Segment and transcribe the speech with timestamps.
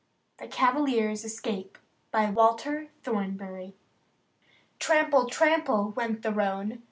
[0.01, 1.77] ^*^x THE CAVALIER'S ESCAPE
[2.11, 3.75] Walter Thornbury
[4.79, 5.27] Trample!
[5.29, 5.91] trample!
[5.91, 6.79] went the roan.